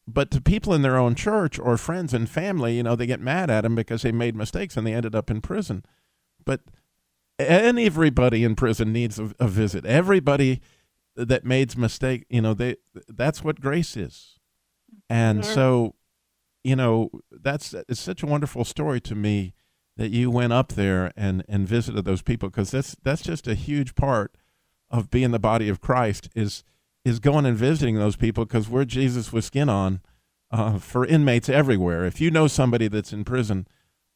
[0.07, 3.21] but to people in their own church or friends and family, you know, they get
[3.21, 5.85] mad at them because they made mistakes and they ended up in prison.
[6.45, 6.63] But
[7.39, 9.87] and everybody in prison needs a, a visit.
[9.87, 10.61] Everybody
[11.15, 12.77] that made mistake, you know, they
[13.09, 14.38] that's what grace is.
[15.09, 15.95] And so,
[16.63, 19.55] you know, that's it's such a wonderful story to me
[19.97, 23.55] that you went up there and and visited those people because that's that's just a
[23.55, 24.35] huge part
[24.91, 26.65] of being the body of Christ is
[27.05, 30.01] is going and visiting those people because we're Jesus with skin on
[30.51, 32.05] uh, for inmates everywhere.
[32.05, 33.67] If you know somebody that's in prison,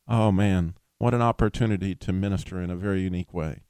[0.08, 3.62] oh man, what an opportunity to minister in a very unique way.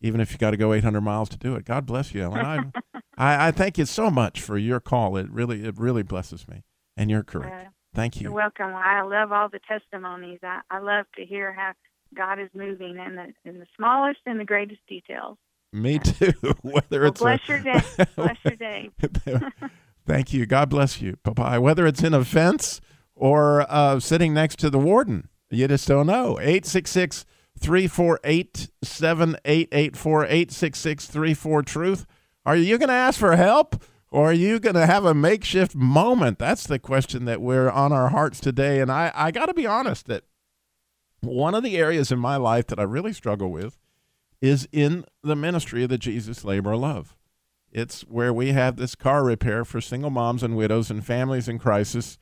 [0.00, 1.64] Even if you got to go 800 miles to do it.
[1.64, 2.44] God bless you, Ellen.
[2.44, 5.16] I, I, I thank you so much for your call.
[5.16, 6.62] It really, it really blesses me
[6.96, 7.52] and your courage.
[7.52, 8.24] Uh, Thank you.
[8.24, 8.74] You're welcome.
[8.74, 10.40] I love all the testimonies.
[10.42, 11.72] I, I love to hear how
[12.14, 15.38] God is moving in the in the smallest and the greatest details.
[15.72, 16.32] Me too.
[16.62, 17.80] Whether Well, it's bless a, your day.
[18.14, 18.90] Bless your day.
[20.06, 20.44] Thank you.
[20.44, 21.16] God bless you.
[21.24, 21.58] Bye bye.
[21.58, 22.82] Whether it's in a fence
[23.14, 26.38] or uh, sitting next to the warden, you just don't know.
[26.38, 27.24] 866
[27.58, 32.06] 348 7884 866 34 Truth.
[32.46, 33.82] Are you going to ask for help
[34.12, 36.38] or are you going to have a makeshift moment?
[36.38, 38.80] That's the question that we're on our hearts today.
[38.80, 40.22] And I, I got to be honest that
[41.20, 43.76] one of the areas in my life that I really struggle with
[44.40, 47.16] is in the ministry of the Jesus Labor of Love.
[47.72, 51.58] It's where we have this car repair for single moms and widows and families in
[51.58, 52.16] crisis.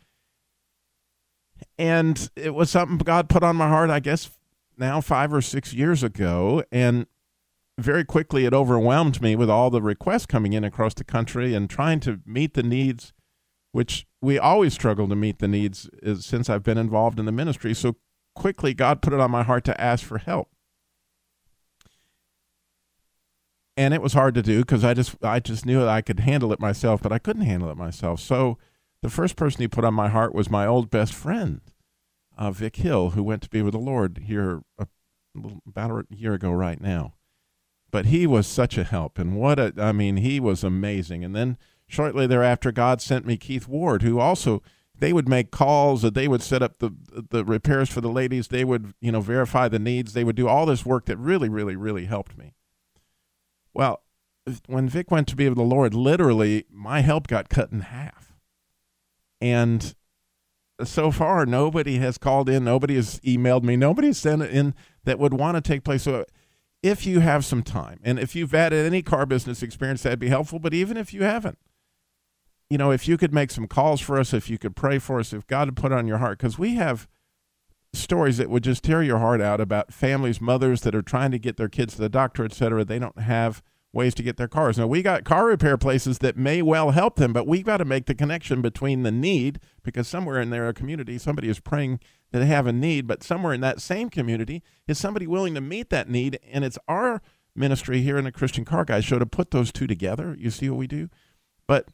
[1.79, 4.31] And it was something God put on my heart, I guess,
[4.79, 6.65] now five or six years ago.
[6.73, 7.07] And
[7.79, 11.69] very quickly it overwhelmed me with all the requests coming in across the country and
[11.69, 13.13] trying to meet the needs,
[13.73, 17.33] which we always struggle to meet the needs is, since I've been involved in the
[17.33, 17.75] ministry.
[17.75, 17.97] So
[18.35, 20.49] quickly, God put it on my heart to ask for help.
[23.77, 26.21] and it was hard to do because I just I just knew that I could
[26.21, 28.21] handle it myself, but I couldn't handle it myself.
[28.21, 28.59] So
[29.03, 31.61] the first person he put on my heart was my old best friend,
[32.39, 34.87] uh, Vic Hill, who went to be with the Lord here a,
[35.67, 37.15] about a year ago right now.
[37.95, 41.23] But he was such a help, and what a I mean, he was amazing.
[41.23, 44.65] And then shortly thereafter, God sent me Keith Ward, who also
[44.99, 46.91] they would make calls, that they would set up the
[47.31, 50.49] the repairs for the ladies, they would you know verify the needs, they would do
[50.49, 52.55] all this work that really, really, really helped me.
[53.73, 54.03] Well,
[54.67, 58.33] when Vic went to be with the Lord, literally my help got cut in half.
[59.41, 59.95] And
[60.83, 65.21] so far, nobody has called in, nobody has emailed me, nobody has sent in that
[65.21, 66.03] would want to take place.
[66.03, 66.25] So
[66.85, 70.29] if you have some time, and if you've had any car business experience, that'd be
[70.29, 70.59] helpful.
[70.59, 71.59] But even if you haven't,
[72.69, 75.19] you know, if you could make some calls for us, if you could pray for
[75.19, 77.09] us, if God had put on your heart, because we have
[77.95, 81.39] stories that would just tear your heart out about families, mothers that are trying to
[81.39, 82.85] get their kids to the doctor, et cetera.
[82.85, 84.77] They don't have ways to get their cars.
[84.77, 87.85] Now, we got car repair places that may well help them, but we've got to
[87.87, 92.01] make the connection between the need, because somewhere in their community, somebody is praying
[92.35, 95.89] that have a need, but somewhere in that same community is somebody willing to meet
[95.91, 96.41] that need.
[96.51, 97.23] And it's our
[97.55, 100.37] ministry here in the Christian Car Guy Show to put those two together.
[100.37, 101.09] You see what we do?
[101.69, 101.91] But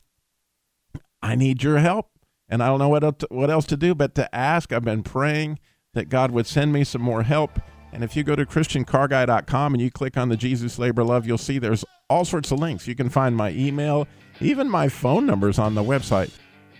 [1.20, 2.09] I need your help.
[2.48, 4.72] And I don't know what what else to do but to ask.
[4.72, 5.59] I've been praying
[5.92, 7.61] that God would send me some more help.
[7.92, 11.37] And if you go to ChristianCarGuy.com and you click on the Jesus Labor Love, you'll
[11.37, 12.88] see there's all sorts of links.
[12.88, 14.09] You can find my email,
[14.40, 16.31] even my phone numbers on the website.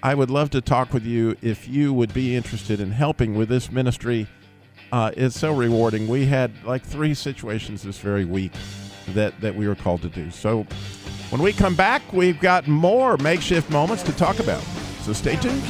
[0.02, 3.48] I would love to talk with you if you would be interested in helping with
[3.48, 4.26] this ministry.
[4.92, 6.08] Uh, it's so rewarding.
[6.08, 8.52] We had like three situations this very week
[9.08, 10.30] that, that we were called to do.
[10.30, 10.66] So
[11.28, 14.62] when we come back, we've got more makeshift moments to talk about.
[15.02, 15.62] So stay tuned.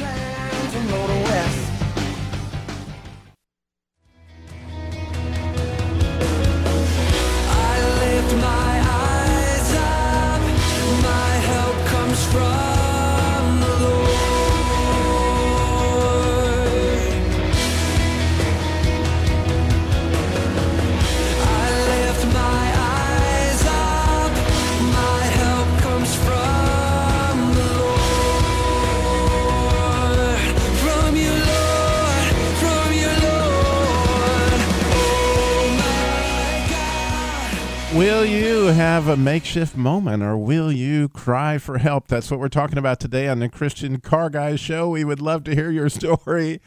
[39.11, 42.07] A makeshift moment or will you cry for help?
[42.07, 44.87] That's what we're talking about today on the Christian Car Guys show.
[44.87, 46.61] We would love to hear your story.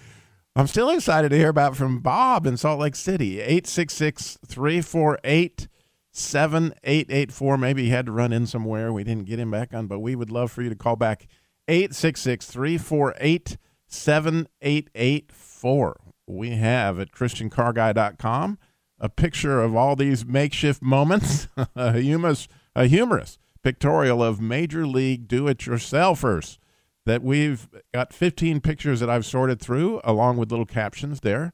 [0.55, 3.41] I'm still excited to hear about from Bob in Salt Lake City.
[3.41, 5.69] 866 348
[6.13, 7.57] 7884.
[7.57, 8.93] Maybe he had to run in somewhere.
[8.93, 11.27] We didn't get him back on, but we would love for you to call back
[11.67, 16.01] 866 348 7884.
[16.27, 18.59] We have at ChristianCarGuy.com
[18.99, 25.27] a picture of all these makeshift moments, a, humorous, a humorous pictorial of major league
[25.27, 26.59] do it yourselfers
[27.07, 31.53] that we've got 15 pictures that I've sorted through along with little captions there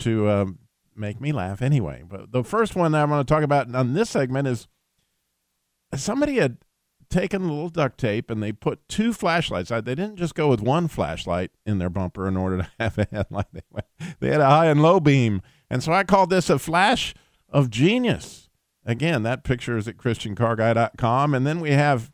[0.00, 0.58] to um,
[0.94, 2.02] make me laugh anyway.
[2.06, 4.68] But the first one I'm going to talk about on this segment is
[5.94, 6.58] somebody had
[7.08, 9.68] taken a little duct tape and they put two flashlights.
[9.68, 13.06] They didn't just go with one flashlight in their bumper in order to have a
[13.10, 13.46] headlight.
[14.20, 15.42] They had a high and low beam
[15.72, 17.14] and so I call this a flash
[17.48, 18.50] of genius.
[18.84, 21.34] Again, that picture is at ChristianCarGuy.com.
[21.34, 22.12] And then we have,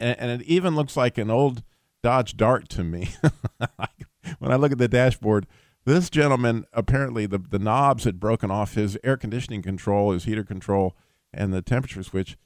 [0.00, 1.62] and it even looks like an old
[2.02, 3.10] Dodge Dart to me.
[4.40, 5.46] when I look at the dashboard,
[5.84, 10.42] this gentleman apparently the, the knobs had broken off his air conditioning control, his heater
[10.42, 10.96] control,
[11.32, 12.36] and the temperature switch.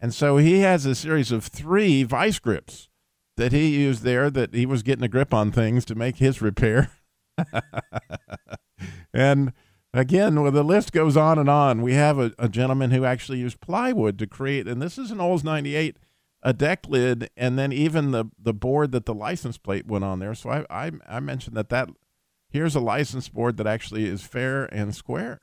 [0.00, 2.88] And so he has a series of three vice grips
[3.36, 6.40] that he used there that he was getting a grip on things to make his
[6.40, 6.92] repair.
[9.12, 9.52] and
[9.92, 11.82] again, well, the list goes on and on.
[11.82, 15.20] We have a, a, gentleman who actually used plywood to create, and this is an
[15.20, 15.96] Olds 98,
[16.42, 20.18] a deck lid, and then even the, the board that the license plate went on
[20.18, 20.34] there.
[20.34, 21.88] So I, I, I mentioned that, that
[22.48, 25.40] here's a license board that actually is fair and square.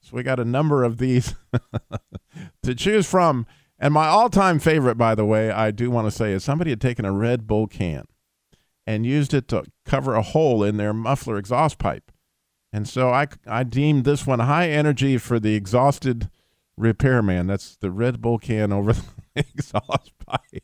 [0.00, 1.34] So we got a number of these
[2.62, 3.46] to choose from.
[3.78, 6.70] And my all time favorite, by the way, I do want to say, is somebody
[6.70, 8.04] had taken a Red Bull can
[8.86, 12.11] and used it to cover a hole in their muffler exhaust pipe.
[12.72, 16.30] And so I, I deemed this one high energy for the exhausted
[16.76, 17.46] repairman.
[17.46, 19.02] That's the Red Bull can over the
[19.34, 20.62] exhaust pipe.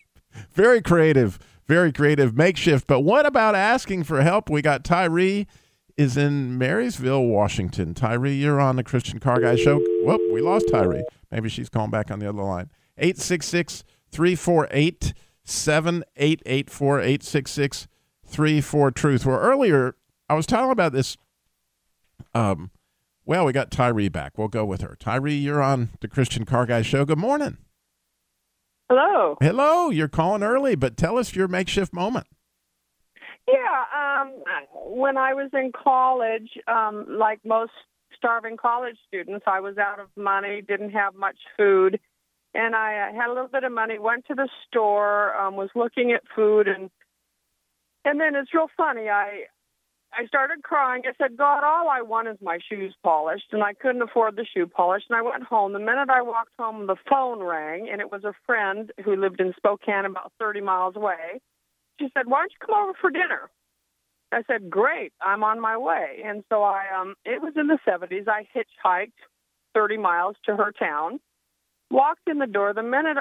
[0.53, 2.87] Very creative, very creative makeshift.
[2.87, 4.49] But what about asking for help?
[4.49, 5.47] We got Tyree
[5.97, 7.93] is in Marysville, Washington.
[7.93, 9.79] Tyree, you're on the Christian Car Guy show.
[10.03, 11.05] Whoop, we lost Tyree.
[11.31, 12.71] Maybe she's calling back on the other line.
[12.97, 15.13] 866 348
[15.45, 17.89] 7884 866
[18.25, 19.27] 34 Truth.
[19.27, 19.97] Well, earlier
[20.29, 21.17] I was talking about this
[22.35, 22.71] um,
[23.25, 24.39] well, we got Tyree back.
[24.39, 24.97] We'll go with her.
[24.99, 27.05] Tyree, you're on the Christian Car Guy Show.
[27.05, 27.59] Good morning.
[28.89, 29.37] Hello.
[29.41, 29.91] Hello.
[29.91, 32.27] You're calling early, but tell us your makeshift moment.
[33.47, 33.85] Yeah.
[33.95, 34.33] Um,
[34.75, 37.73] when I was in college, um, like most
[38.17, 42.01] starving college students, I was out of money, didn't have much food,
[42.55, 43.99] and I had a little bit of money.
[43.99, 46.91] Went to the store, um, was looking at food, and
[48.05, 49.09] and then it's real funny.
[49.09, 49.45] I
[50.13, 51.03] I started crying.
[51.07, 54.47] I said, God, all I want is my shoes polished, and I couldn't afford the
[54.53, 55.03] shoe polish.
[55.09, 55.73] And I went home.
[55.73, 59.41] The minute I walked home, the phone rang, and it was a friend who lived
[59.41, 61.41] in Spokane, about 30 miles away.
[62.01, 63.51] She said, Why don't you come over for dinner?
[64.33, 66.23] I said, Great, I'm on my way.
[66.25, 68.29] And so I, um, it was in the 70s.
[68.29, 69.13] I hitchhiked
[69.75, 71.21] 30 miles to her town,
[71.91, 72.73] walked in the door.
[72.73, 73.19] The minute,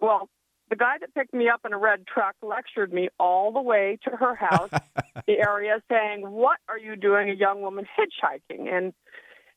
[0.00, 0.28] well,
[0.70, 3.98] the guy that picked me up in a red truck lectured me all the way
[4.04, 4.70] to her house,
[5.26, 8.72] the area, saying, What are you doing, a young woman hitchhiking?
[8.72, 8.92] And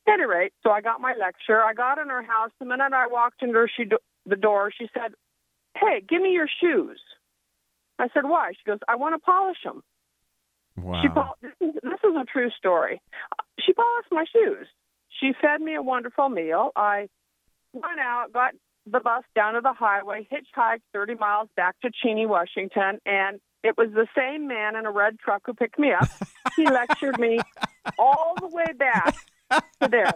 [0.07, 1.61] at any rate, so I got my lecture.
[1.61, 2.51] I got in her house.
[2.59, 3.85] The minute I walked into her, she,
[4.25, 5.13] the door, she said,
[5.75, 6.99] Hey, give me your shoes.
[7.99, 8.51] I said, Why?
[8.53, 9.83] She goes, I want to polish them.
[10.77, 11.01] Wow.
[11.01, 13.01] She this, is, this is a true story.
[13.59, 14.67] She polished my shoes.
[15.19, 16.71] She fed me a wonderful meal.
[16.75, 17.09] I
[17.73, 18.53] went out, got
[18.85, 23.77] the bus down to the highway, hitchhiked 30 miles back to Cheney, Washington, and it
[23.77, 26.07] was the same man in a red truck who picked me up.
[26.55, 27.39] he lectured me
[27.97, 29.15] all the way back
[29.81, 30.13] to there.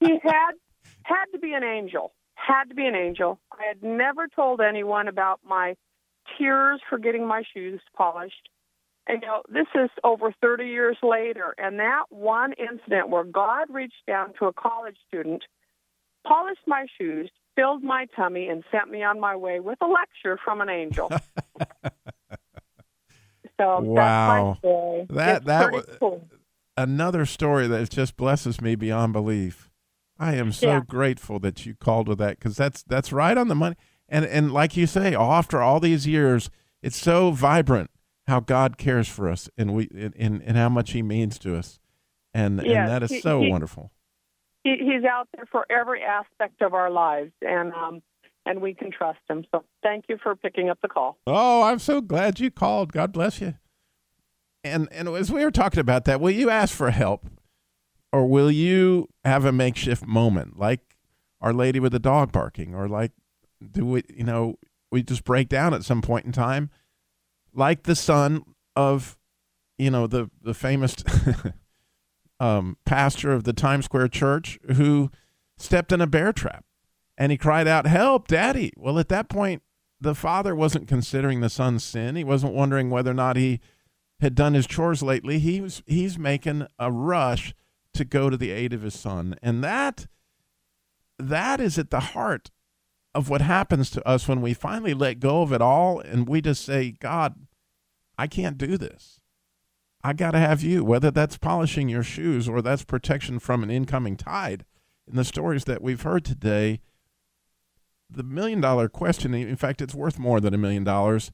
[0.00, 0.52] He had
[1.04, 2.12] had to be an angel.
[2.34, 3.40] Had to be an angel.
[3.52, 5.74] I had never told anyone about my
[6.36, 8.48] tears for getting my shoes polished.
[9.06, 13.68] And you know, this is over 30 years later, and that one incident where God
[13.70, 15.44] reached down to a college student,
[16.26, 20.38] polished my shoes, filled my tummy and sent me on my way with a lecture
[20.44, 21.10] from an angel.
[23.60, 23.88] so wow.
[23.90, 25.06] that's my story.
[25.10, 26.28] That it's that was cool.
[26.76, 29.70] another story that just blesses me beyond belief.
[30.18, 30.80] I am so Yeah.
[30.86, 33.76] grateful that you called with that because that's that's right on the money.
[34.08, 36.50] And and like you say, after all these years,
[36.82, 37.90] it's so vibrant
[38.26, 41.78] how God cares for us and we and, and how much He means to us,
[42.32, 43.90] and Yes, and that is he- so he- wonderful.
[44.68, 48.02] He, he's out there for every aspect of our lives, and um,
[48.44, 49.44] and we can trust him.
[49.50, 51.18] So thank you for picking up the call.
[51.26, 52.92] Oh, I'm so glad you called.
[52.92, 53.54] God bless you.
[54.64, 57.26] And and as we were talking about that, will you ask for help,
[58.12, 60.58] or will you have a makeshift moment?
[60.58, 60.80] Like
[61.40, 63.12] Our Lady with the dog barking, or like,
[63.70, 64.56] do we, you know,
[64.90, 66.70] we just break down at some point in time,
[67.54, 68.42] like the son
[68.76, 69.16] of,
[69.78, 70.96] you know, the the famous
[72.40, 75.10] um, pastor of the Times Square Church who
[75.56, 76.64] stepped in a bear trap,
[77.16, 79.62] and he cried out, "Help, Daddy!" Well, at that point,
[80.00, 82.16] the father wasn't considering the son's sin.
[82.16, 83.60] He wasn't wondering whether or not he
[84.20, 85.38] had done his chores lately.
[85.38, 87.54] He was he's making a rush
[87.94, 90.06] to go to the aid of his son, and that
[91.18, 92.50] that is at the heart
[93.14, 96.40] of what happens to us when we finally let go of it all and we
[96.40, 97.34] just say, God,
[98.16, 99.20] I can't do this.
[100.02, 103.70] I got to have you, whether that's polishing your shoes or that's protection from an
[103.70, 104.64] incoming tide.
[105.08, 106.80] In the stories that we've heard today,
[108.10, 111.32] the million dollar question, in fact, it's worth more than a million dollars,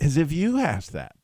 [0.00, 1.14] is if you ask that.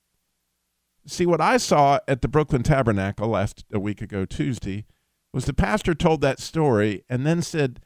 [1.06, 4.86] See, what I saw at the Brooklyn Tabernacle last a week ago, Tuesday,
[5.32, 7.80] was the pastor told that story and then said,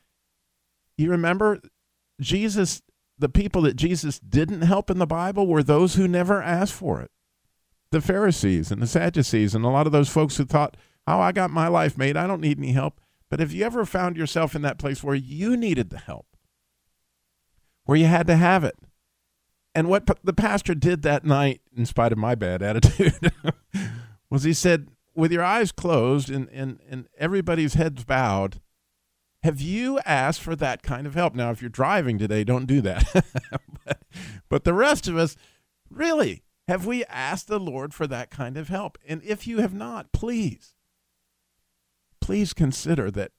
[0.96, 1.60] You remember
[2.20, 2.82] Jesus,
[3.18, 7.00] the people that Jesus didn't help in the Bible were those who never asked for
[7.00, 7.10] it.
[7.92, 10.76] The Pharisees and the Sadducees and a lot of those folks who thought,
[11.06, 12.16] Oh, I got my life made.
[12.16, 13.00] I don't need any help.
[13.28, 16.26] But have you ever found yourself in that place where you needed the help,
[17.84, 18.76] where you had to have it?
[19.74, 23.32] And what the pastor did that night, in spite of my bad attitude,
[24.28, 28.60] was he said, with your eyes closed and, and, and everybody's heads bowed,
[29.42, 31.34] have you asked for that kind of help?
[31.34, 33.04] Now, if you're driving today, don't do that.
[33.84, 34.02] but,
[34.48, 35.36] but the rest of us,
[35.90, 38.98] really, have we asked the Lord for that kind of help?
[39.06, 40.74] And if you have not, please,
[42.20, 43.32] please consider that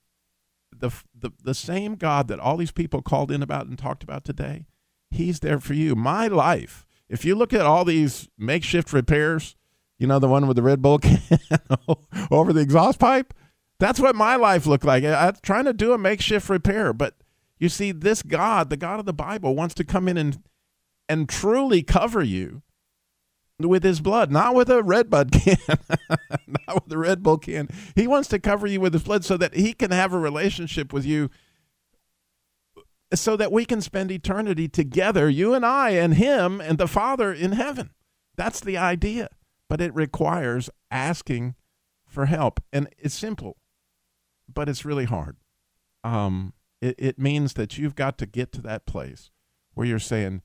[0.71, 4.25] the, the, the same God that all these people called in about and talked about
[4.25, 4.65] today,
[5.09, 5.95] He's there for you.
[5.95, 9.55] My life, if you look at all these makeshift repairs,
[9.99, 11.21] you know, the one with the Red Bull can
[12.31, 13.33] over the exhaust pipe,
[13.79, 15.03] that's what my life looked like.
[15.03, 16.93] I, I'm trying to do a makeshift repair.
[16.93, 17.15] But
[17.59, 20.41] you see, this God, the God of the Bible, wants to come in and,
[21.07, 22.63] and truly cover you
[23.59, 25.57] with his blood, not with a Red Bud can,
[26.67, 27.69] not with a Red Bull can.
[27.95, 30.91] He wants to cover you with his blood so that he can have a relationship
[30.91, 31.29] with you
[33.13, 37.31] so that we can spend eternity together, you and I and him and the Father
[37.31, 37.91] in heaven.
[38.35, 39.29] That's the idea.
[39.69, 41.55] But it requires asking
[42.07, 42.61] for help.
[42.71, 43.57] And it's simple,
[44.51, 45.37] but it's really hard.
[46.03, 49.31] Um, it, it means that you've got to get to that place
[49.73, 50.41] where you're saying,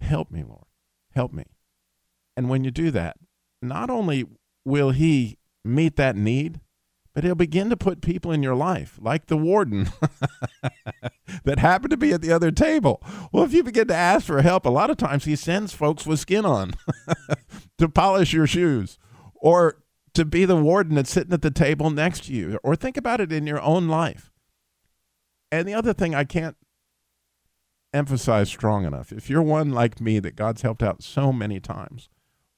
[0.00, 0.66] Help me, Lord.
[1.12, 1.44] Help me.
[2.38, 3.16] And when you do that,
[3.60, 4.24] not only
[4.64, 6.60] will He meet that need,
[7.12, 9.88] but He'll begin to put people in your life, like the warden
[11.42, 13.02] that happened to be at the other table.
[13.32, 16.06] Well, if you begin to ask for help, a lot of times He sends folks
[16.06, 16.74] with skin on
[17.78, 19.00] to polish your shoes
[19.34, 19.82] or
[20.14, 22.60] to be the warden that's sitting at the table next to you.
[22.62, 24.30] Or think about it in your own life.
[25.50, 26.56] And the other thing I can't
[27.92, 32.08] emphasize strong enough if you're one like me that God's helped out so many times,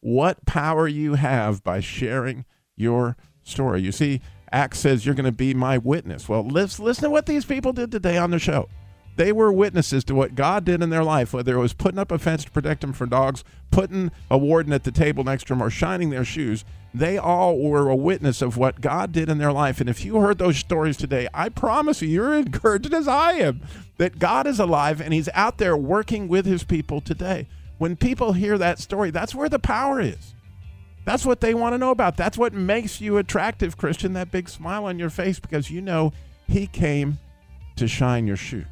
[0.01, 2.45] what power you have by sharing
[2.77, 3.83] your story.
[3.83, 4.21] You see,
[4.53, 6.29] Acts says you're going to be my witness.
[6.29, 8.69] Well, let's listen to what these people did today on the show.
[9.17, 12.11] They were witnesses to what God did in their life, whether it was putting up
[12.11, 15.49] a fence to protect them from dogs, putting a warden at the table next to
[15.53, 16.65] them, or shining their shoes.
[16.95, 19.81] They all were a witness of what God did in their life.
[19.81, 23.61] And if you heard those stories today, I promise you, you're encouraged as I am
[23.99, 27.47] that God is alive and He's out there working with His people today.
[27.81, 30.35] When people hear that story, that's where the power is.
[31.07, 32.15] That's what they want to know about.
[32.15, 36.13] That's what makes you attractive, Christian, that big smile on your face, because you know
[36.47, 37.19] He came
[37.77, 38.67] to shine your shoes.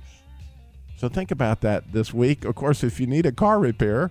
[0.98, 2.44] So think about that this week.
[2.44, 4.10] Of course, if you need a car repair,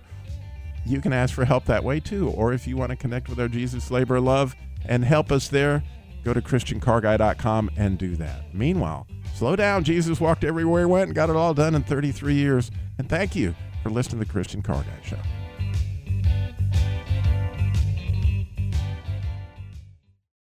[0.84, 2.30] you can ask for help that way too.
[2.30, 5.84] Or if you want to connect with our Jesus Labor Love and help us there,
[6.24, 8.52] go to ChristianCarGuy.com and do that.
[8.52, 9.84] Meanwhile, slow down.
[9.84, 12.72] Jesus walked everywhere he went and got it all done in 33 years.
[12.98, 13.54] And thank you
[13.88, 15.37] for listening to the Christian Car Guy Show.